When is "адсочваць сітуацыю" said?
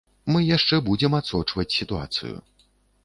1.19-2.35